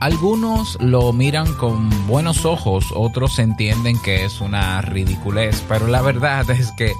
[0.00, 6.48] Algunos lo miran con buenos ojos, otros entienden que es una ridiculez, pero la verdad
[6.52, 6.92] es que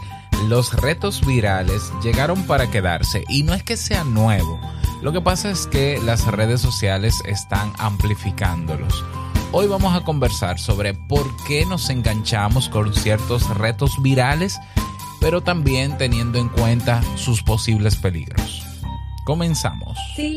[0.48, 4.58] los retos virales llegaron para quedarse y no es que sea nuevo.
[5.00, 9.04] Lo que pasa es que las redes sociales están amplificándolos.
[9.52, 14.58] Hoy vamos a conversar sobre por qué nos enganchamos con ciertos retos virales,
[15.20, 18.64] pero también teniendo en cuenta sus posibles peligros.
[19.24, 19.96] Comenzamos.
[20.16, 20.36] Si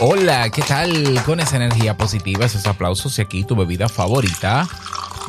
[0.00, 1.22] Hola, ¿qué tal?
[1.24, 4.66] Con esa energía positiva, esos aplausos y aquí tu bebida favorita.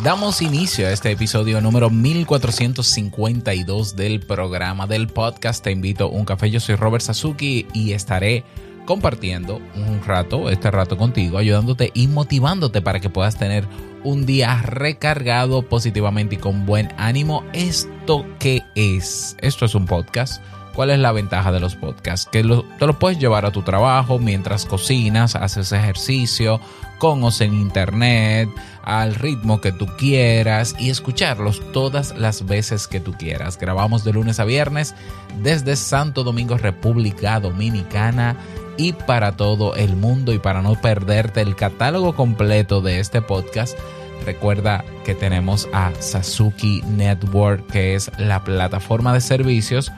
[0.04, 6.26] Damos inicio a este episodio número 1452 del programa del podcast Te invito a un
[6.26, 6.50] café.
[6.50, 8.44] Yo soy Robert Sasuki y estaré
[8.86, 13.68] compartiendo un rato, este rato contigo, ayudándote y motivándote para que puedas tener
[14.04, 17.44] un día recargado positivamente y con buen ánimo.
[17.54, 19.38] ¿Esto qué es?
[19.42, 20.42] Esto es un podcast.
[20.76, 22.28] ¿Cuál es la ventaja de los podcasts?
[22.30, 26.60] Que lo- te lo puedes llevar a tu trabajo mientras cocinas, haces ejercicio,
[27.00, 28.50] con o sin internet,
[28.84, 33.58] al ritmo que tú quieras y escucharlos todas las veces que tú quieras.
[33.58, 34.96] Grabamos de lunes a viernes
[35.42, 38.36] desde Santo Domingo, República Dominicana
[38.78, 43.78] y para todo el mundo y para no perderte el catálogo completo de este podcast.
[44.26, 49.92] Recuerda que tenemos a Sasuki Network, que es la plataforma de servicios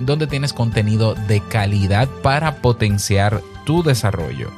[0.00, 4.50] donde tienes contenido de calidad para potenciar tu desarrollo.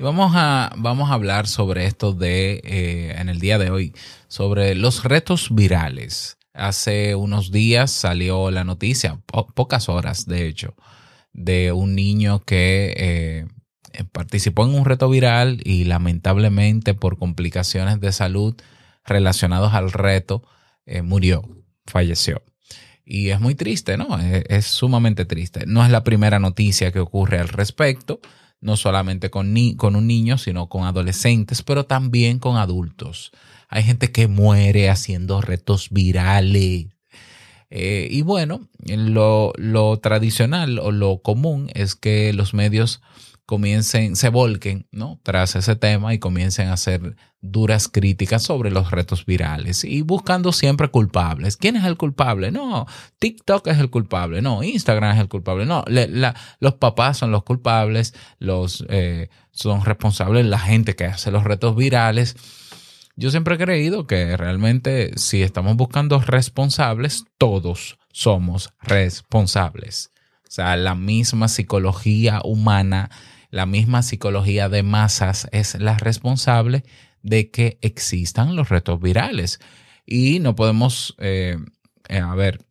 [0.00, 3.94] Vamos a, vamos a hablar sobre esto de, eh, en el día de hoy,
[4.28, 6.36] sobre los retos virales.
[6.52, 10.74] Hace unos días salió la noticia, po- pocas horas de hecho,
[11.32, 18.12] de un niño que eh, participó en un reto viral y lamentablemente por complicaciones de
[18.12, 18.54] salud
[19.04, 20.42] relacionados al reto
[20.86, 21.42] eh, murió,
[21.86, 22.42] falleció.
[23.04, 24.18] Y es muy triste, ¿no?
[24.18, 25.64] Es, es sumamente triste.
[25.66, 28.20] No es la primera noticia que ocurre al respecto,
[28.60, 33.30] no solamente con, ni con un niño, sino con adolescentes, pero también con adultos.
[33.68, 36.86] Hay gente que muere haciendo retos virales.
[37.68, 43.02] Eh, y bueno, lo, lo tradicional o lo común es que los medios
[43.46, 45.20] comiencen, se volquen, ¿no?
[45.22, 50.52] Tras ese tema y comiencen a hacer duras críticas sobre los retos virales y buscando
[50.52, 51.56] siempre culpables.
[51.56, 52.50] ¿Quién es el culpable?
[52.50, 52.86] No,
[53.18, 55.84] TikTok es el culpable, no, Instagram es el culpable, no,
[56.60, 61.76] los papás son los culpables, los eh, son responsables la gente que hace los retos
[61.76, 62.36] virales.
[63.16, 70.10] Yo siempre he creído que realmente si estamos buscando responsables, todos somos responsables.
[70.48, 73.10] O sea, la misma psicología humana,
[73.54, 76.82] la misma psicología de masas es la responsable
[77.22, 79.60] de que existan los retos virales.
[80.04, 81.58] Y no podemos, eh,
[82.08, 82.66] eh, a ver,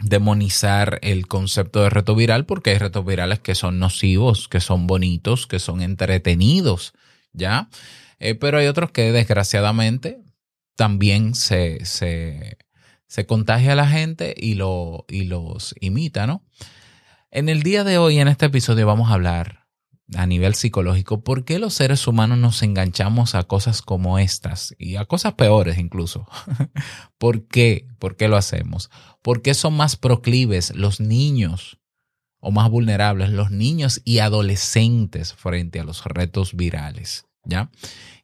[0.00, 4.88] demonizar el concepto de reto viral porque hay retos virales que son nocivos, que son
[4.88, 6.94] bonitos, que son entretenidos,
[7.32, 7.68] ¿ya?
[8.18, 10.18] Eh, pero hay otros que desgraciadamente
[10.74, 12.58] también se, se,
[13.06, 16.42] se contagia a la gente y, lo, y los imita, ¿no?
[17.30, 19.57] En el día de hoy, en este episodio, vamos a hablar
[20.16, 24.96] a nivel psicológico por qué los seres humanos nos enganchamos a cosas como estas y
[24.96, 26.26] a cosas peores incluso.
[27.18, 27.86] ¿Por qué?
[27.98, 28.90] ¿Por qué lo hacemos?
[29.22, 31.78] ¿Por qué son más proclives los niños
[32.40, 37.26] o más vulnerables los niños y adolescentes frente a los retos virales?
[37.44, 37.70] ¿Ya?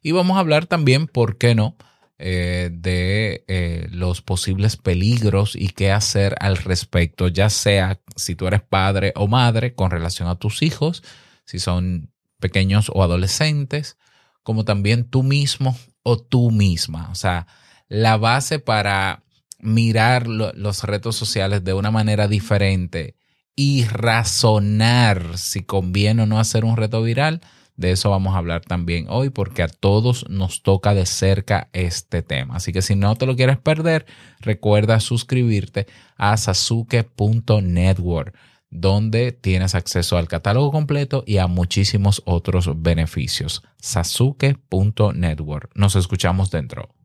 [0.01, 1.75] Y vamos a hablar también, ¿por qué no?
[2.17, 8.47] eh, de eh, los posibles peligros y qué hacer al respecto, ya sea si tú
[8.47, 11.03] eres padre o madre con relación a tus hijos,
[11.45, 13.97] si son pequeños o adolescentes,
[14.43, 17.09] como también tú mismo o tú misma.
[17.11, 17.47] O sea,
[17.87, 19.23] la base para
[19.59, 23.15] mirar lo- los retos sociales de una manera diferente
[23.55, 27.41] y razonar si conviene o no hacer un reto viral.
[27.77, 32.21] De eso vamos a hablar también hoy porque a todos nos toca de cerca este
[32.21, 32.55] tema.
[32.55, 34.05] Así que si no te lo quieres perder,
[34.39, 35.87] recuerda suscribirte
[36.17, 38.33] a sasuke.network
[38.69, 43.63] donde tienes acceso al catálogo completo y a muchísimos otros beneficios.
[43.79, 45.71] sasuke.network.
[45.75, 46.95] Nos escuchamos dentro.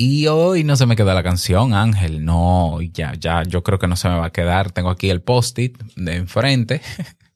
[0.00, 2.24] Y hoy no se me queda la canción, Ángel.
[2.24, 4.70] No, ya, ya, yo creo que no se me va a quedar.
[4.70, 6.80] Tengo aquí el post-it de enfrente.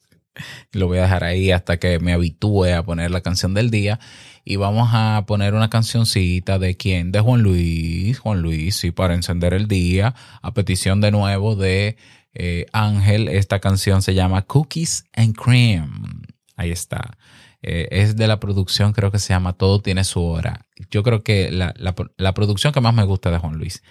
[0.72, 3.98] Lo voy a dejar ahí hasta que me habitúe a poner la canción del día.
[4.44, 7.12] Y vamos a poner una cancioncita de quién?
[7.12, 8.18] De Juan Luis.
[8.18, 10.14] Juan Luis, sí, para encender el día.
[10.40, 11.96] A petición de nuevo de
[12.34, 13.28] eh, Ángel.
[13.28, 16.22] Esta canción se llama Cookies and Cream.
[16.56, 17.18] Ahí está.
[17.62, 20.66] Eh, es de la producción, creo que se llama Todo tiene su hora.
[20.90, 23.82] Yo creo que la, la, la producción que más me gusta de Juan Luis.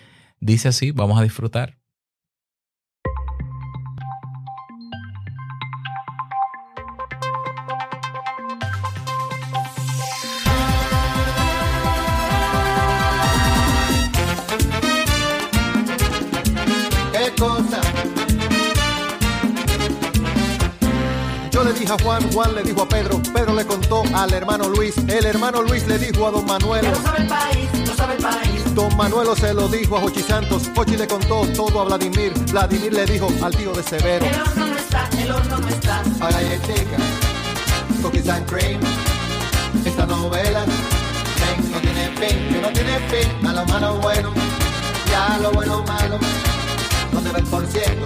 [0.42, 1.81] Dice así, vamos a disfrutar.
[21.74, 24.98] Le dije a Juan, Juan le dijo a Pedro, Pedro le contó al hermano Luis,
[24.98, 26.86] el hermano Luis le dijo a don Manuel.
[26.86, 28.76] No sabe el país, no sabe el país.
[28.76, 32.94] Don Manuelo se lo dijo a Jochi Santos, Jochi le contó todo a Vladimir, Vladimir
[32.94, 34.26] le dijo al tío de Severo.
[34.26, 36.04] El horno no está, el horno no está.
[36.20, 36.98] Para galletica,
[38.02, 38.82] cookies and cream,
[39.86, 44.34] esta novela, ven, no tiene fin, que no tiene fin, a lo malo bueno,
[45.10, 46.20] y a lo bueno malo,
[47.14, 48.06] no debe el por ciento,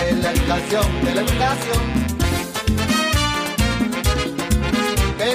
[0.00, 2.11] de la educación, de la educación.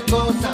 [0.09, 0.51] Cosa?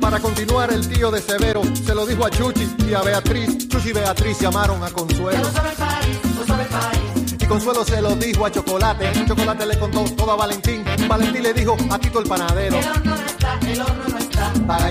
[0.00, 3.68] Para continuar, el tío de Severo se lo dijo a Chuchi y a Beatriz.
[3.68, 5.38] Chuchi y Beatriz llamaron a Consuelo.
[5.38, 7.36] no sabe el país, no sabe el país.
[7.40, 9.12] Y Consuelo se lo dijo a Chocolate.
[9.26, 10.84] Chocolate le contó todo a Valentín.
[11.08, 12.78] Valentín le dijo a Tito el panadero.
[12.78, 14.52] El horno no está, el horno no está.
[14.66, 14.90] Para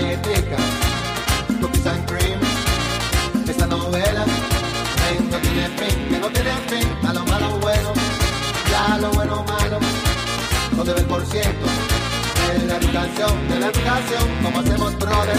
[11.24, 14.22] de la educación, de la educación.
[14.42, 15.36] Como hacemos, brother,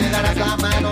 [0.00, 0.90] me darás la mano,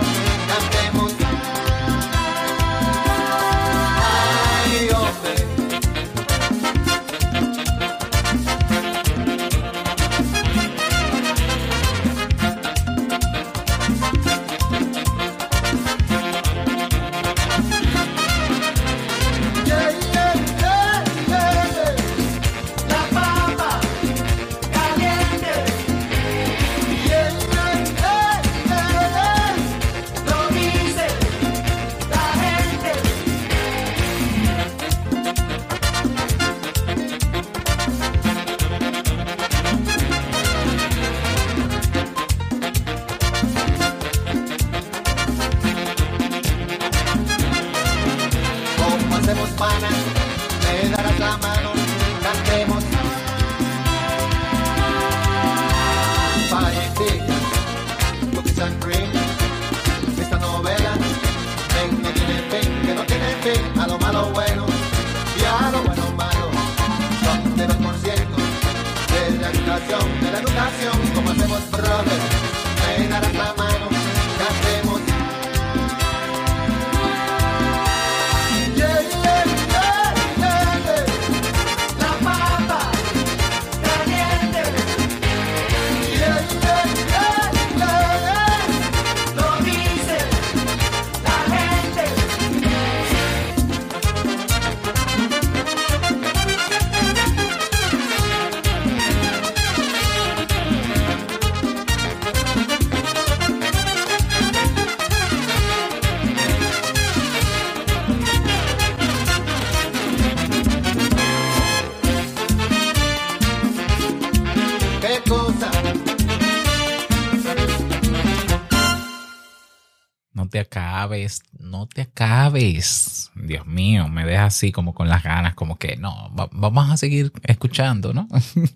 [122.49, 123.31] acabes.
[123.35, 126.97] Dios mío, me deja así como con las ganas, como que no, va- vamos a
[126.97, 128.27] seguir escuchando, ¿no?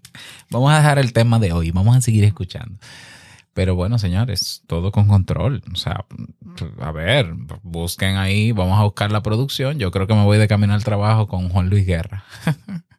[0.49, 2.77] vamos a dejar el tema de hoy, vamos a seguir escuchando.
[3.53, 5.61] Pero bueno, señores, todo con control.
[5.71, 6.05] O sea,
[6.81, 9.77] a ver, busquen ahí, vamos a buscar la producción.
[9.77, 12.23] Yo creo que me voy de camino al trabajo con Juan Luis Guerra.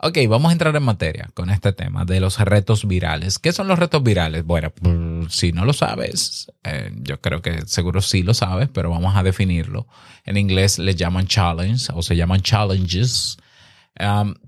[0.00, 3.40] Ok, vamos a entrar en materia con este tema de los retos virales.
[3.40, 4.44] ¿Qué son los retos virales?
[4.44, 8.90] Bueno, pues, si no lo sabes, eh, yo creo que seguro sí lo sabes, pero
[8.90, 9.88] vamos a definirlo.
[10.24, 13.38] En inglés le llaman challenge o se llaman challenges.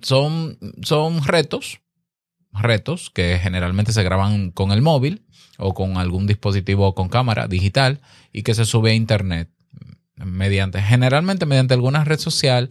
[0.03, 1.81] Son, son retos,
[2.53, 5.27] retos que generalmente se graban con el móvil
[5.59, 8.01] o con algún dispositivo con cámara digital
[8.33, 9.51] y que se sube a internet
[10.15, 12.69] mediante, generalmente mediante alguna red social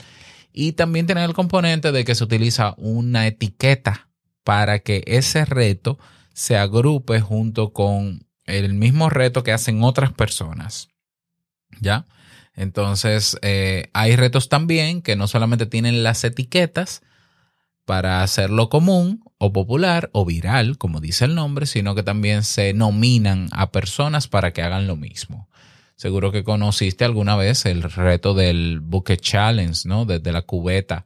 [0.53, 4.09] y también tiene el componente de que se utiliza una etiqueta
[4.43, 5.99] para que ese reto
[6.33, 10.89] se agrupe junto con el mismo reto que hacen otras personas.
[11.81, 12.05] ¿Ya?
[12.55, 17.01] Entonces, eh, hay retos también que no solamente tienen las etiquetas
[17.85, 22.73] para hacerlo común o popular o viral, como dice el nombre, sino que también se
[22.73, 25.48] nominan a personas para que hagan lo mismo.
[25.99, 30.05] Seguro que conociste alguna vez el reto del Bucket Challenge, ¿no?
[30.05, 31.05] Desde la cubeta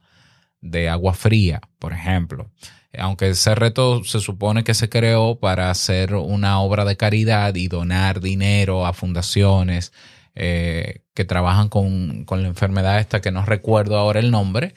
[0.60, 2.52] de agua fría, por ejemplo.
[2.96, 7.66] Aunque ese reto se supone que se creó para hacer una obra de caridad y
[7.66, 9.92] donar dinero a fundaciones
[10.36, 14.74] eh, que trabajan con, con la enfermedad esta que no recuerdo ahora el nombre.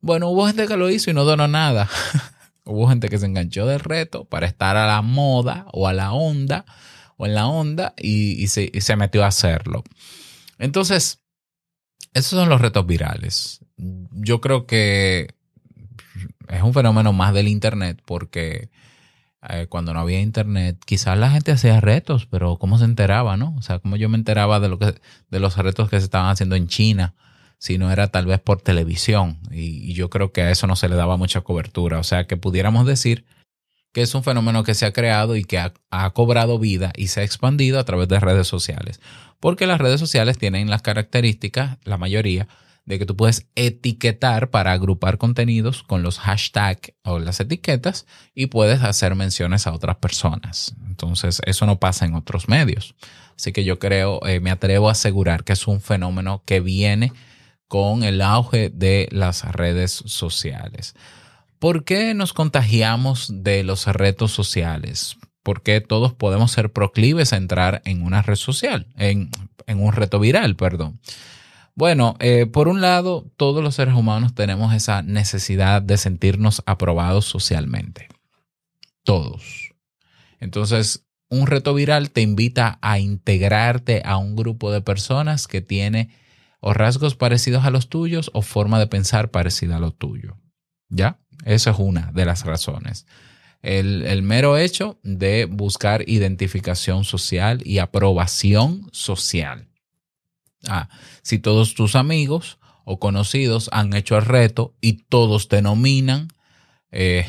[0.00, 1.90] Bueno, hubo gente que lo hizo y no donó nada.
[2.64, 6.12] hubo gente que se enganchó del reto para estar a la moda o a la
[6.12, 6.64] onda
[7.18, 9.84] o en la onda y, se, metió a hacerlo.
[10.58, 11.20] Entonces,
[12.14, 13.60] esos son los retos virales.
[14.12, 15.34] Yo creo que
[16.48, 18.70] es un fenómeno más del Internet porque
[19.48, 23.54] eh, cuando no había Internet, quizás la gente hacía retos, pero ¿cómo se enteraba, no?
[23.58, 26.54] O sea, ¿cómo yo me enteraba de, lo de los retos que se estaban haciendo
[26.54, 27.14] en China?
[27.58, 29.40] Si no era tal vez por televisión.
[29.50, 31.98] Y yo creo que a eso no se le daba mucha cobertura.
[31.98, 33.24] O sea, que pudiéramos decir
[33.92, 35.72] que es un fenómeno que se ha creado y que ha,
[36.10, 39.00] cobrado vida y se ha expandido a través de redes sociales.
[39.40, 42.48] Porque las redes sociales tienen las características, la mayoría,
[42.84, 48.46] de que tú puedes etiquetar para agrupar contenidos con los hashtags o las etiquetas y
[48.46, 50.74] puedes hacer menciones a otras personas.
[50.86, 52.94] Entonces, eso no pasa en otros medios.
[53.36, 57.12] Así que yo creo, eh, me atrevo a asegurar que es un fenómeno que viene
[57.68, 60.94] con el auge de las redes sociales.
[61.58, 65.16] ¿Por qué nos contagiamos de los retos sociales?
[65.42, 69.30] ¿Por qué todos podemos ser proclives a entrar en una red social, en,
[69.66, 71.00] un reto viral, perdón?
[71.74, 77.24] Bueno, eh, por un lado, todos los seres humanos tenemos esa necesidad de sentirnos aprobados
[77.24, 78.08] socialmente.
[79.02, 79.74] Todos.
[80.40, 86.10] Entonces, un reto viral te invita a integrarte a un grupo de personas que tiene
[86.60, 90.36] o rasgos parecidos a los tuyos o forma de pensar parecida a lo tuyo.
[90.88, 91.18] ¿Ya?
[91.48, 93.06] Esa es una de las razones.
[93.62, 99.66] El, el, mero hecho de buscar identificación social y aprobación social.
[100.68, 100.90] Ah,
[101.22, 106.28] si todos tus amigos o conocidos han hecho el reto y todos te nominan,
[106.92, 107.24] eh,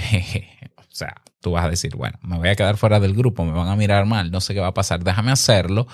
[0.77, 3.53] o sea, tú vas a decir, bueno, me voy a quedar fuera del grupo, me
[3.53, 5.87] van a mirar mal, no sé qué va a pasar, déjame hacerlo.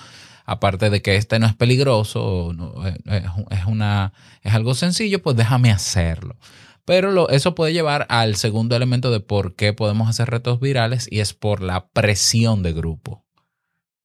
[0.44, 2.96] Aparte de que este no es peligroso, no, es,
[3.50, 6.36] es, una, es algo sencillo, pues déjame hacerlo.
[6.86, 11.18] Pero eso puede llevar al segundo elemento de por qué podemos hacer retos virales y
[11.18, 13.24] es por la presión de grupo.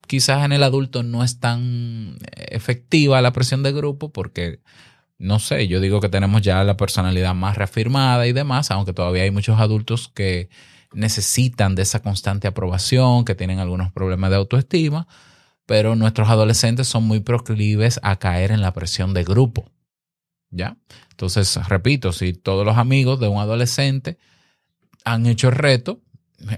[0.07, 4.61] Quizás en el adulto no es tan efectiva la presión de grupo porque,
[5.19, 9.23] no sé, yo digo que tenemos ya la personalidad más reafirmada y demás, aunque todavía
[9.23, 10.49] hay muchos adultos que
[10.91, 15.07] necesitan de esa constante aprobación, que tienen algunos problemas de autoestima,
[15.67, 19.69] pero nuestros adolescentes son muy proclives a caer en la presión de grupo.
[20.51, 20.77] ¿Ya?
[21.11, 24.17] Entonces, repito, si todos los amigos de un adolescente
[25.05, 26.01] han hecho el reto,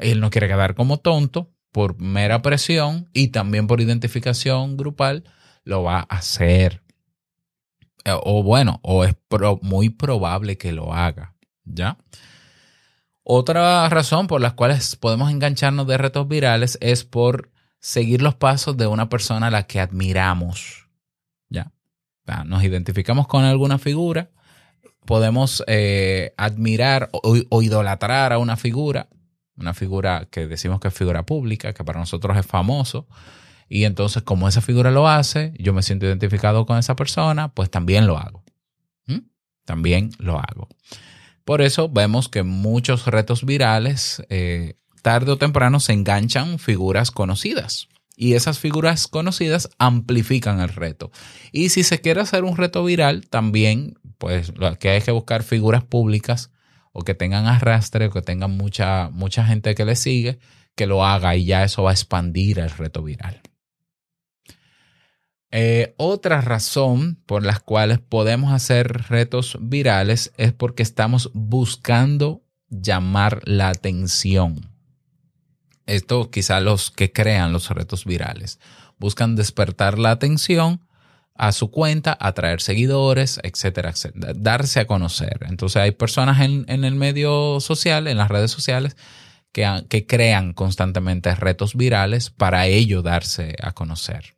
[0.02, 5.24] él no quiere quedar como tonto por mera presión y también por identificación grupal,
[5.64, 6.84] lo va a hacer.
[8.06, 9.16] O bueno, o es
[9.62, 11.36] muy probable que lo haga.
[11.66, 11.98] ¿Ya?
[13.24, 18.76] Otra razón por las cuales podemos engancharnos de retos virales es por seguir los pasos
[18.76, 20.83] de una persona a la que admiramos.
[22.46, 24.30] Nos identificamos con alguna figura,
[25.06, 29.10] podemos eh, admirar o, o, idolatrar a una figura,
[29.58, 33.08] una figura que decimos que es figura pública, que para nosotros es famoso,
[33.68, 37.70] y entonces como esa figura lo hace, yo me siento identificado con esa persona, pues
[37.70, 38.44] también lo hago.
[39.08, 39.20] ¿Mm?
[39.66, 40.70] También lo hago.
[41.46, 47.90] Por eso vemos que muchos retos virales, eh, tarde o temprano, se enganchan figuras conocidas.
[48.16, 51.12] Y esas figuras conocidas amplifican el reto.
[51.52, 55.44] Y si se quiere hacer un reto viral, también, pues lo que hay que buscar
[55.44, 56.52] figuras públicas
[56.92, 60.40] o que tengan arrastre o que tengan mucha, mucha gente que le sigue,
[60.76, 63.42] que lo haga y ya eso va a expandir el reto viral.
[65.56, 73.42] Eh, otra razón por las cuales podemos hacer retos virales es porque estamos buscando llamar
[73.46, 74.73] la atención.
[75.86, 78.60] Esto quizá los que crean los retos virales
[79.00, 80.80] buscan despertar la atención
[81.36, 85.40] a su cuenta, atraer seguidores, etcétera, etcétera, darse a conocer.
[85.50, 88.96] Entonces hay personas en, en el medio social, en las redes sociales,
[89.52, 94.36] que, que crean constantemente retos virales para ello darse a conocer.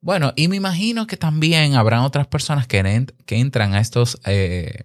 [0.00, 4.18] Bueno, y me imagino que también habrán otras personas que, en- que entran a estos
[4.24, 4.84] eh,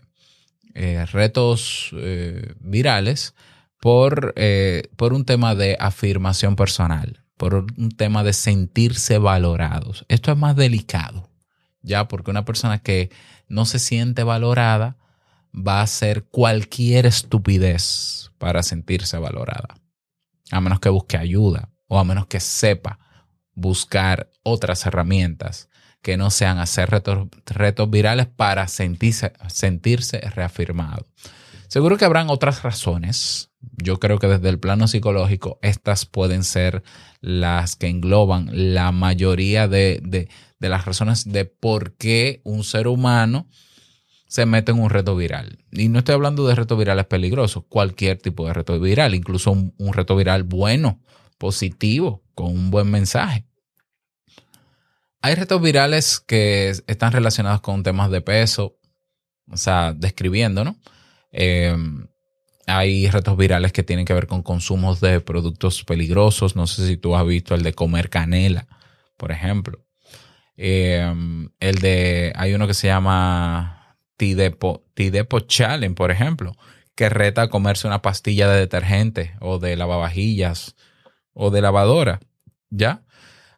[0.74, 3.34] eh, retos eh, virales
[3.86, 10.08] por, eh, por un tema de afirmación personal, por un tema de sentirse valorados.
[10.10, 11.30] Esto es más delicado,
[11.84, 13.12] ya, porque una persona que
[13.48, 14.98] no se siente valorada
[15.54, 19.75] va a hacer cualquier estupidez para sentirse valorada,
[20.50, 22.98] a menos que busque ayuda o a menos que sepa
[23.54, 25.70] buscar otras herramientas
[26.01, 31.06] que no sean hacer retos, retos virales para sentirse, sentirse reafirmado.
[31.68, 33.52] Seguro que habrán otras razones.
[33.84, 36.84] Yo creo que desde el plano psicológico estas pueden ser
[37.22, 40.30] las que engloban la mayoría de, de-
[40.60, 43.48] las razones de por qué un ser humano
[44.28, 45.60] se mete en un reto viral.
[45.72, 49.94] Y no estoy hablando de retos virales peligrosos, cualquier tipo de reto viral, incluso un
[49.94, 51.00] reto viral bueno,
[51.38, 53.46] positivo, con un buen mensaje.
[55.22, 58.80] Hay retos virales que están relacionados con temas de peso,
[59.52, 60.78] o sea, describiendo, ¿no?
[61.38, 61.75] Eh,
[62.68, 66.56] hay retos virales que tienen que ver con consumos de productos peligrosos.
[66.56, 68.68] No sé si tú has visto el de comer canela,
[69.18, 69.86] por ejemplo.
[70.58, 71.13] Eh,
[71.60, 76.56] el de, hay uno que se llama Tidepo, Tidepo Challenge, por ejemplo,
[76.96, 80.75] que reta a comerse una pastilla de detergente o de lavavajillas
[81.34, 82.20] o de lavadora.
[82.70, 83.04] ¿Ya?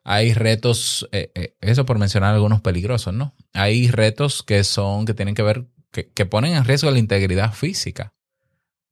[0.03, 3.35] Hay retos, eh, eh, eso por mencionar algunos peligrosos, ¿no?
[3.53, 8.13] Hay retos que son, que tienen que ver, que, ponen en riesgo la integridad física.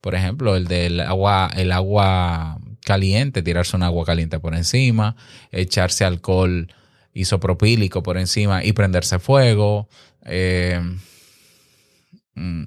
[0.00, 5.16] Por ejemplo, el del agua, el agua caliente, tirarse un agua caliente por encima,
[5.50, 6.72] echarse alcohol
[7.12, 9.88] isopropílico por encima y prenderse fuego.
[10.24, 10.80] eh,
[12.34, 12.64] mm,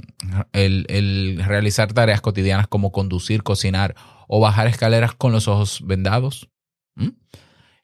[0.53, 3.95] el, realizar tareas cotidianas como conducir, cocinar
[4.27, 6.49] o bajar escaleras con los ojos vendados.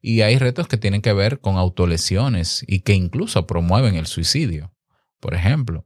[0.02, 4.72] Y hay retos que tienen que ver con autolesiones y que incluso promueven el suicidio.
[5.20, 5.86] Por ejemplo,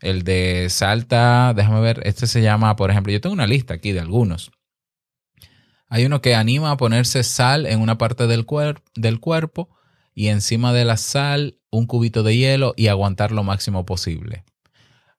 [0.00, 3.92] el de salta, déjame ver, este se llama, por ejemplo, yo tengo una lista aquí
[3.92, 4.50] de algunos.
[5.88, 9.68] Hay uno que anima a ponerse sal en una parte del, cuer- del cuerpo
[10.14, 14.44] y encima de la sal un cubito de hielo y aguantar lo máximo posible.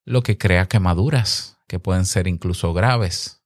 [0.06, 3.44] Lo que crea quemaduras, que pueden ser incluso graves.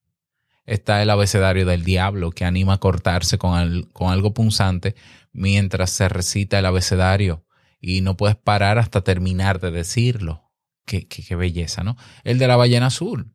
[0.65, 4.95] Está el abecedario del diablo, que anima a cortarse con, al- con algo punzante
[5.31, 7.45] mientras se recita el abecedario
[7.81, 10.44] y no puedes parar hasta terminar de decirlo.
[10.85, 11.97] Qué, qué- belleza, ¿no?
[12.23, 13.31] El de la ballena azul.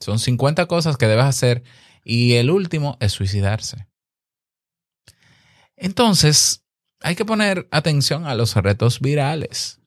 [0.00, 1.62] Son 50 cosas que debes hacer
[2.04, 3.86] y el último es suicidarse.
[5.76, 6.64] Entonces,
[7.00, 9.80] hay que poner atención a los retos virales.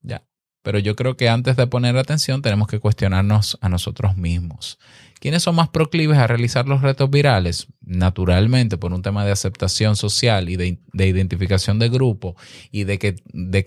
[0.00, 0.26] Ya.
[0.62, 4.78] Pero yo creo que antes de poner atención tenemos que cuestionarnos a nosotros mismos.
[5.22, 7.68] ¿Quiénes son más proclives a realizar los retos virales?
[7.80, 12.34] Naturalmente, por un tema de aceptación social y de, de identificación de grupo
[12.72, 13.12] y de que,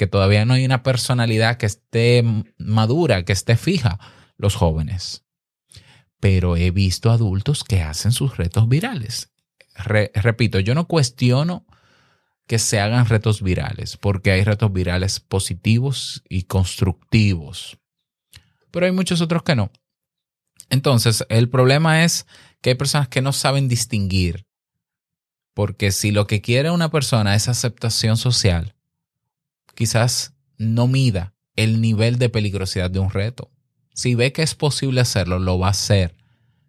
[0.07, 2.25] todavía no hay una personalidad que esté
[2.57, 4.01] madura, que esté fija,
[4.35, 5.23] los jóvenes.
[6.19, 9.31] Pero he visto adultos que hacen sus retos virales.
[9.75, 11.65] Re- repito, yo no cuestiono
[12.47, 17.77] que se hagan retos virales, porque hay retos virales positivos y constructivos.
[18.71, 19.71] Pero hay muchos otros que no.
[20.69, 22.25] Entonces, el problema es
[22.61, 24.47] que hay personas que no saben distinguir,
[25.53, 28.75] porque si lo que quiere una persona es aceptación social,
[29.75, 33.51] quizás no mida el nivel de peligrosidad de un reto.
[33.93, 36.15] Si ve que es posible hacerlo, lo va a hacer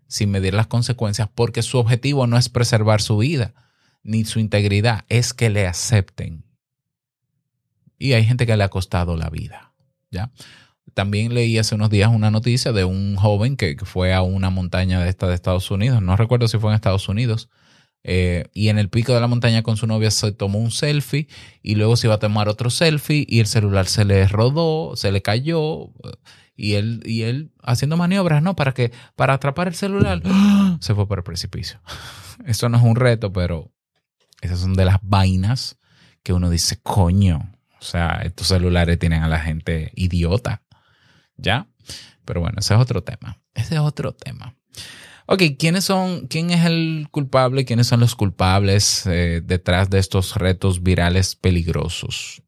[0.09, 3.55] sin medir las consecuencias, porque su objetivo no es preservar su vida
[4.03, 6.45] ni su integridad, es que le acepten.
[7.99, 9.75] Y hay gente que le ha costado la vida.
[10.11, 10.31] ¿ya?
[10.97, 14.99] También leí hace unos días una noticia de un joven que, fue a una montaña
[14.99, 17.51] de esta de Estados Unidos, no recuerdo si fue en Estados Unidos,
[18.03, 21.29] eh, y en el pico de la montaña con su novia se tomó un selfie
[21.63, 25.13] y luego se iba a tomar otro selfie y el celular se le rodó, se
[25.13, 25.91] le cayó
[26.57, 28.57] y él, y él haciendo maniobras, ¿no?
[28.57, 30.23] Para que, para atrapar el celular,
[30.81, 31.79] se fue por el precipicio.
[32.47, 33.71] Eso no es un reto, pero
[34.41, 35.77] esas son de las vainas
[36.23, 40.63] que uno dice, coño, o sea, estos celulares tienen a la gente idiota,
[41.37, 41.69] ¿ya?
[42.25, 43.41] Pero bueno, ese es otro tema.
[43.55, 44.57] Ese es otro tema.
[45.27, 50.37] Ok, ¿quiénes son, quién es el culpable, quiénes son los culpables eh, detrás de estos
[50.37, 52.43] retos virales peligrosos?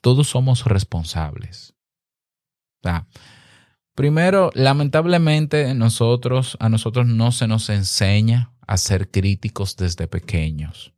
[0.00, 1.74] Todos somos responsables.
[3.94, 10.92] Primero, lamentablemente nosotros, a nosotros no se nos enseña a ser críticos desde pequeños.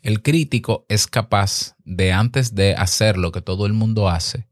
[0.00, 4.46] El crítico es capaz de antes de hacer lo que todo el mundo hace,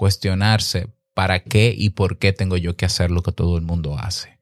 [0.00, 3.98] cuestionarse para qué y por qué tengo yo que hacer lo que todo el mundo
[3.98, 4.38] hace.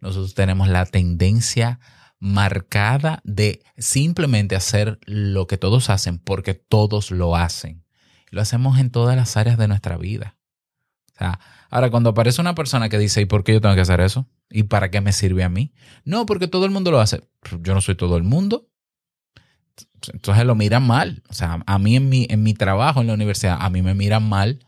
[0.00, 1.80] Nosotros tenemos la tendencia
[2.20, 7.84] marcada de simplemente hacer lo que todos hacen porque todos lo hacen.
[8.30, 10.36] Lo hacemos en todas las áreas de nuestra vida.
[11.70, 14.28] Ahora cuando aparece una persona que dice, ¿y por qué yo tengo que hacer eso?
[14.48, 15.72] ¿Y para qué me sirve a mí?
[16.04, 17.28] No, porque todo el mundo lo hace.
[17.62, 18.68] Yo no soy todo el mundo.
[20.12, 21.24] Entonces lo miran mal.
[21.28, 23.94] O sea, a mí en mi, en mi trabajo en la universidad, a mí me
[23.94, 24.60] miran mal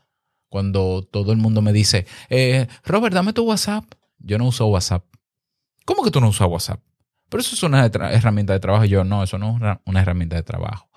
[0.57, 3.85] cuando todo el mundo me dice, eh, Robert, dame tu WhatsApp.
[4.19, 5.05] Yo no uso WhatsApp.
[5.85, 6.81] ¿Cómo que tú no usas WhatsApp?
[7.29, 8.87] Pero eso es una herramienta de trabajo.
[8.87, 10.89] Yo, no, eso no es una- herramienta de trabajo.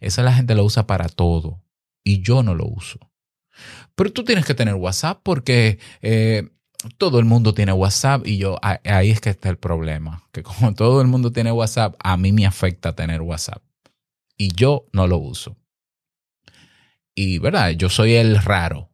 [0.00, 1.64] Esa la gente lo usa para todo.
[2.04, 2.98] Y yo no lo uso.
[3.94, 6.50] Pero tú tienes que tener WhatsApp porque eh,
[6.98, 10.24] todo el mundo tiene WhatsApp y yo, ahí es que está el problema.
[10.30, 13.62] Que como todo el mundo tiene WhatsApp, a mí me afecta tener WhatsApp.
[14.36, 15.56] Y yo no lo uso.
[17.14, 17.70] Y, ¿verdad?
[17.70, 18.90] Yo soy el raro.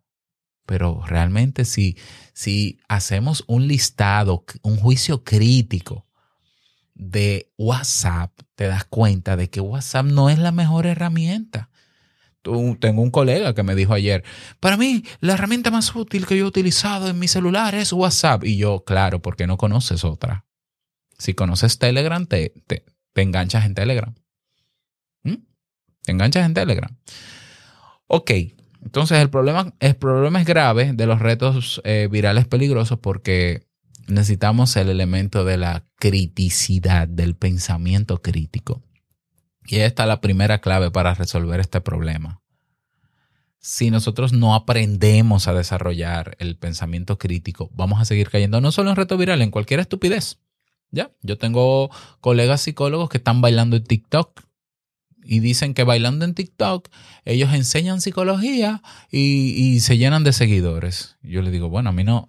[0.72, 1.98] Pero realmente si,
[2.32, 6.06] si hacemos un listado, un juicio crítico
[6.94, 11.68] de WhatsApp, te das cuenta de que WhatsApp no es la mejor herramienta.
[12.40, 14.24] Tengo un colega que me dijo ayer,
[14.60, 18.44] para mí la herramienta más útil que yo he utilizado en mi celular es WhatsApp.
[18.44, 20.46] Y yo, claro, porque no conoces otra.
[21.18, 24.14] Si conoces Telegram, te, te, te enganchas en Telegram.
[25.22, 25.34] ¿Mm?
[26.02, 26.96] Te enganchas en Telegram.
[28.06, 28.30] Ok,
[28.84, 33.66] entonces el problema, el problema es grave de los retos eh, virales peligrosos porque
[34.08, 38.82] necesitamos el elemento de la criticidad, del pensamiento crítico.
[39.64, 42.42] Y esta es la primera clave para resolver este problema.
[43.60, 48.90] Si nosotros no aprendemos a desarrollar el pensamiento crítico, vamos a seguir cayendo no solo
[48.90, 50.40] en reto viral, en cualquier estupidez.
[50.90, 51.12] ¿Ya?
[51.22, 51.90] Yo tengo
[52.20, 54.42] colegas psicólogos que están bailando en TikTok
[55.24, 56.88] y dicen que bailando en TikTok
[57.24, 61.16] ellos enseñan psicología y, y se llenan de seguidores.
[61.22, 62.26] Yo le digo, bueno, a mí no,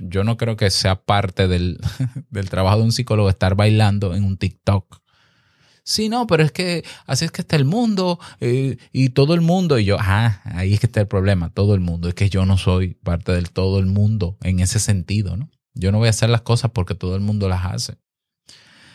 [0.00, 1.78] yo no creo que sea parte del,
[2.30, 5.02] del trabajo de un psicólogo estar bailando en un TikTok.
[5.84, 9.40] Sí, no, pero es que así es que está el mundo eh, y todo el
[9.40, 9.78] mundo.
[9.78, 12.08] Y yo, ajá, ahí es que está el problema, todo el mundo.
[12.08, 15.50] Es que yo no soy parte del todo el mundo en ese sentido, ¿no?
[15.74, 17.96] Yo no voy a hacer las cosas porque todo el mundo las hace.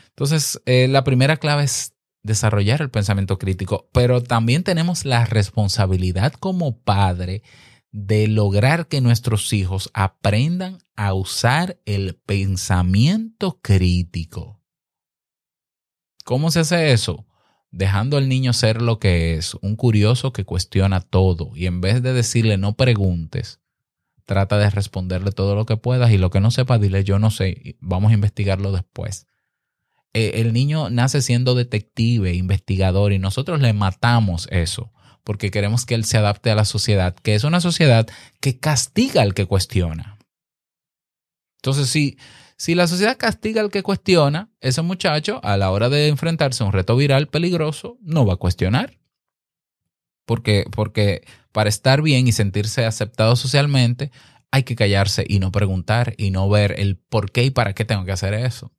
[0.10, 6.34] Entonces, eh, la primera clave es desarrollar el pensamiento crítico, pero también tenemos la responsabilidad
[6.34, 7.44] como padre
[7.92, 14.62] de lograr que nuestros hijos aprendan a usar el pensamiento crítico.
[16.26, 17.26] ¿Cómo se hace eso?
[17.72, 22.04] Dejando al niño ser lo que es, un curioso que cuestiona todo y en vez
[22.04, 23.62] de decirle no preguntes,
[24.26, 27.32] trata de responderle todo lo que puedas y lo que no sepa, dile yo no
[27.32, 29.26] sé, vamos a investigarlo después.
[30.18, 34.92] Eh, el niño nace siendo detective, investigador y nosotros le matamos eso
[35.24, 38.08] porque queremos que él se adapte a la sociedad, que es una sociedad
[38.40, 40.18] que castiga al que cuestiona.
[41.58, 42.18] Entonces, si,
[42.56, 46.66] si la sociedad castiga al que cuestiona, ese muchacho a la hora de enfrentarse a
[46.66, 48.98] un reto viral peligroso no va a cuestionar.
[50.26, 54.12] Porque, porque para estar bien y sentirse aceptado socialmente,
[54.50, 57.86] hay que callarse y no preguntar y no ver el por qué y para qué
[57.86, 58.72] tengo que hacer eso.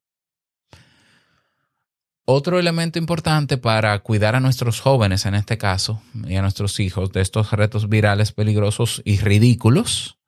[2.31, 7.11] Otro elemento importante para cuidar a nuestros jóvenes en este caso y a nuestros hijos
[7.11, 10.19] de estos retos virales peligrosos y ridículos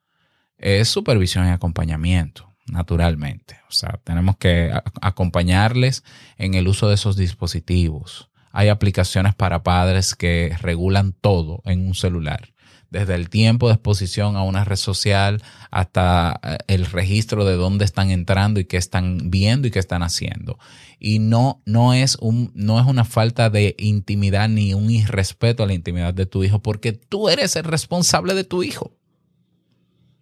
[0.57, 3.59] es supervisión y acompañamiento, naturalmente.
[3.69, 6.03] O sea, tenemos que acompañarles
[6.39, 8.31] en el uso de esos dispositivos.
[8.51, 12.55] Hay aplicaciones para padres que regulan todo en un celular,
[12.89, 17.85] desde el tiempo de exposición a una red social hasta eh, el registro de dónde
[17.85, 20.59] están entrando y qué están viendo y qué están haciendo.
[21.03, 25.67] Y no, no, es un, no es una falta de intimidad ni un irrespeto a
[25.67, 28.93] la intimidad de tu hijo, porque tú eres el responsable de tu hijo.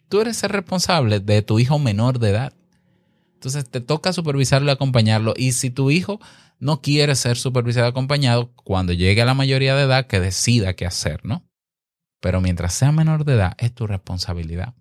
[0.08, 2.52] Tú eres el responsable de tu hijo menor de edad.
[3.34, 5.34] Entonces te toca supervisarlo y acompañarlo.
[5.36, 6.20] Y si tu hijo
[6.60, 10.74] no quiere ser supervisado y acompañado, cuando llegue a la mayoría de edad, que decida
[10.74, 11.44] qué hacer, ¿no?
[12.20, 14.74] Pero mientras sea menor de edad, es tu responsabilidad.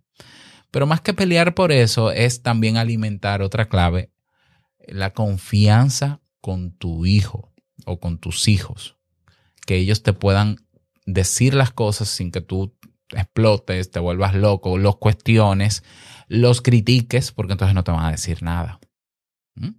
[0.70, 4.12] Pero más que pelear por eso, es también alimentar otra clave,
[4.88, 7.54] la confianza con tu hijo
[7.86, 8.98] o con tus hijos.
[9.66, 10.58] Que ellos te puedan
[11.06, 12.76] decir las cosas sin que tú
[13.12, 15.84] explotes, te vuelvas loco, los cuestiones,
[16.28, 18.80] los critiques, porque entonces no te van a decir nada.
[19.56, 19.72] ¿Mm?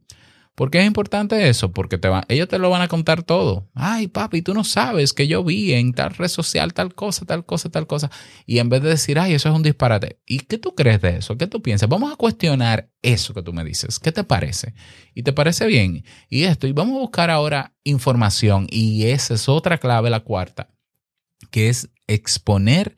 [0.58, 1.70] ¿Por qué es importante eso?
[1.70, 3.70] Porque te ellos te lo van a contar todo.
[3.74, 7.46] Ay, papi, tú no sabes que yo vi en tal red social tal cosa, tal
[7.46, 8.10] cosa, tal cosa.
[8.44, 10.18] Y en vez de decir, ay, eso es un disparate.
[10.26, 11.38] ¿Y qué tú crees de eso?
[11.38, 11.88] ¿Qué tú piensas?
[11.88, 14.00] Vamos a cuestionar eso que tú me dices.
[14.00, 14.74] ¿Qué te parece?
[15.14, 16.02] ¿Y te parece bien?
[16.28, 18.66] Y esto, y vamos a buscar ahora información.
[18.68, 20.74] Y esa es otra clave, la cuarta,
[21.52, 22.96] que es exponer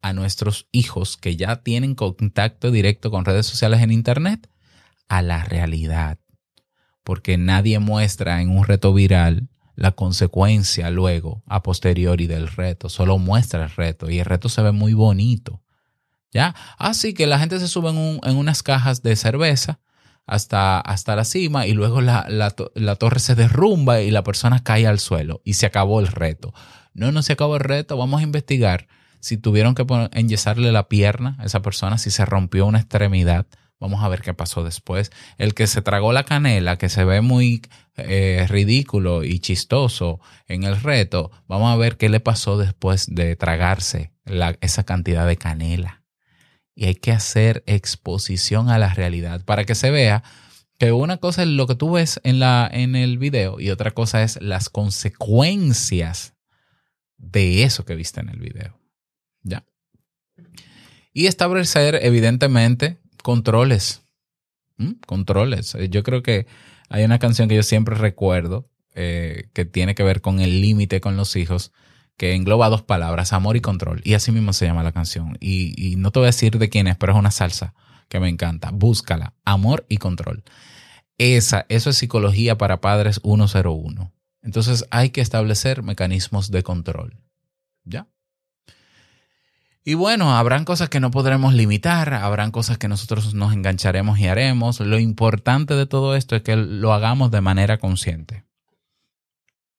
[0.00, 4.48] a nuestros hijos que ya tienen contacto directo con redes sociales en Internet
[5.08, 6.21] a la realidad
[7.04, 13.18] porque nadie muestra en un reto viral la consecuencia luego, a posteriori del reto, solo
[13.18, 15.62] muestra el reto y el reto se ve muy bonito.
[16.32, 16.54] ¿Ya?
[16.78, 19.80] Así que la gente se sube en, un- en unas cajas de cerveza
[20.26, 24.62] hasta, hasta la cima y luego la, la la torre se derrumba y la persona
[24.62, 26.54] cae al suelo y se acabó el reto.
[26.94, 28.88] No, no se acabó el reto, vamos a investigar
[29.20, 33.46] si tuvieron que enyesarle la pierna a esa persona, si se rompió una extremidad,
[33.82, 35.10] Vamos a ver qué pasó después.
[35.38, 37.62] El que se tragó la canela, que se ve muy
[37.96, 43.34] eh, ridículo y chistoso en el reto, vamos a ver qué le pasó después de
[43.34, 44.12] tragarse
[44.60, 46.04] esa cantidad de canela.
[46.76, 50.22] Y hay que hacer exposición a la realidad para que se vea
[50.78, 53.90] que una cosa es lo que tú ves en, la, en el video y otra
[53.90, 56.34] cosa es las consecuencias
[57.16, 58.78] de eso que viste en el video.
[59.42, 59.64] ¿Ya?
[61.12, 64.02] Y establecer, evidentemente, controles.
[64.76, 64.92] ¿Mm?
[65.06, 65.74] Controles.
[65.74, 66.46] Eh, Yo creo que
[66.88, 71.00] hay una canción que yo siempre recuerdo eh, que tiene que ver con el límite
[71.00, 71.72] con los hijos,
[72.18, 74.02] que engloba dos palabras, amor y control.
[74.04, 75.38] Y así mismo se llama la canción.
[75.40, 77.74] Y, y no te voy a decir de quién es, pero es una salsa
[78.08, 78.70] que me encanta.
[78.70, 79.34] Búscala.
[79.44, 80.44] Amor y control.
[81.16, 84.12] Esa, eso es psicología para padres 101.
[84.42, 87.16] Entonces hay que establecer mecanismos de control.
[87.84, 88.08] ¿Ya?
[89.84, 94.28] Y bueno, habrán cosas que no podremos limitar, habrán cosas que nosotros nos engancharemos y
[94.28, 94.78] haremos.
[94.78, 98.44] Lo importante de todo esto es que lo hagamos de manera consciente.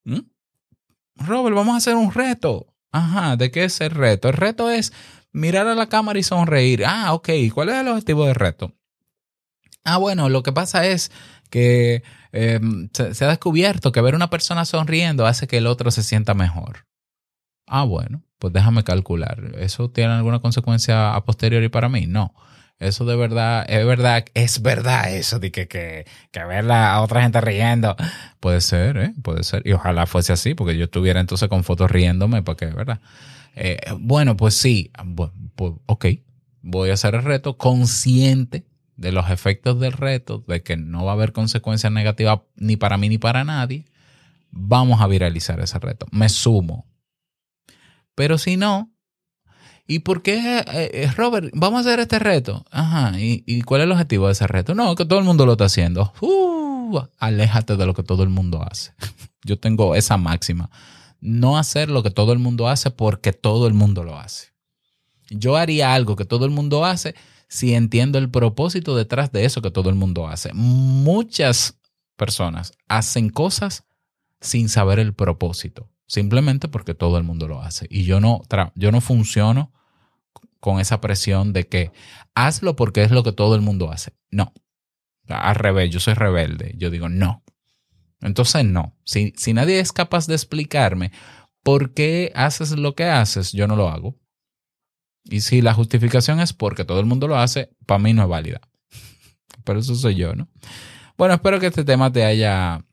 [0.04, 0.20] ¿Mm?
[1.16, 2.66] Robert, vamos a hacer un reto.
[2.92, 4.28] Ajá, ¿de qué es el reto?
[4.28, 4.92] El reto es
[5.32, 6.84] mirar a la cámara y sonreír.
[6.86, 7.30] Ah, ok.
[7.54, 8.74] ¿Cuál es el objetivo del reto?
[9.84, 11.10] Ah, bueno, lo que pasa es
[11.48, 12.60] que eh,
[12.92, 16.34] se, se ha descubierto que ver una persona sonriendo hace que el otro se sienta
[16.34, 16.86] mejor.
[17.66, 19.52] Ah, bueno, pues déjame calcular.
[19.58, 22.06] ¿Eso tiene alguna consecuencia a posteriori para mí?
[22.06, 22.34] No.
[22.78, 27.22] Eso de verdad, es verdad, es verdad eso de que, que, que ver a otra
[27.22, 27.96] gente riendo.
[28.40, 29.14] Puede ser, ¿eh?
[29.22, 29.62] Puede ser.
[29.66, 33.00] Y ojalá fuese así, porque yo estuviera entonces con fotos riéndome, porque, ¿verdad?
[33.56, 36.04] Eh, bueno, pues sí, Bu- pues, ok.
[36.60, 38.66] Voy a hacer el reto consciente
[38.98, 42.98] de los efectos del reto, de que no va a haber consecuencias negativas ni para
[42.98, 43.86] mí ni para nadie.
[44.50, 46.04] Vamos a viralizar ese reto.
[46.12, 46.84] Me sumo.
[48.14, 48.92] Pero si no,
[49.86, 52.64] ¿y por qué, eh, eh, Robert, vamos a hacer este reto?
[52.70, 54.74] Ajá, ¿y, y cuál es el objetivo de ese reto?
[54.74, 56.12] No, que todo el mundo lo está haciendo.
[56.20, 58.92] Uh, aléjate de lo que todo el mundo hace.
[59.44, 60.70] Yo tengo esa máxima.
[61.20, 64.54] No hacer lo que todo el mundo hace porque todo el mundo lo hace.
[65.30, 67.14] Yo haría algo que todo el mundo hace
[67.48, 70.52] si entiendo el propósito detrás de eso que todo el mundo hace.
[70.52, 71.78] Muchas
[72.16, 73.84] personas hacen cosas
[74.40, 77.86] sin saber el propósito, simplemente porque todo el mundo lo hace.
[77.90, 78.42] Y yo no,
[78.74, 79.72] yo no funciono
[80.60, 81.92] con esa presión de que
[82.34, 84.12] hazlo porque es lo que todo el mundo hace.
[84.30, 84.52] No.
[85.28, 86.74] Al revés, yo soy rebelde.
[86.76, 87.42] Yo digo no.
[88.20, 88.96] Entonces no.
[89.04, 91.12] Si, si nadie es capaz de explicarme
[91.62, 94.18] por qué haces lo que haces, yo no lo hago.
[95.24, 98.28] Y si la justificación es porque todo el mundo lo hace, para mí no es
[98.28, 98.60] válida.
[99.64, 100.48] Pero eso soy yo, ¿no?
[101.16, 102.84] Bueno, espero que este tema te haya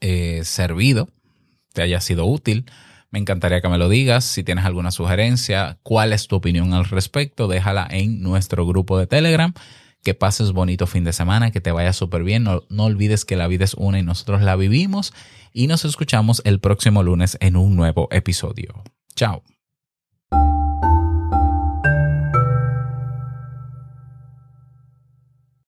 [0.00, 1.08] eh, servido,
[1.76, 2.64] te haya sido útil.
[3.10, 4.24] Me encantaría que me lo digas.
[4.24, 9.06] Si tienes alguna sugerencia, cuál es tu opinión al respecto, déjala en nuestro grupo de
[9.06, 9.52] Telegram.
[10.02, 12.44] Que pases bonito fin de semana, que te vaya súper bien.
[12.44, 15.12] No, no olvides que la vida es una y nosotros la vivimos.
[15.52, 18.82] Y nos escuchamos el próximo lunes en un nuevo episodio.
[19.14, 19.42] Chao.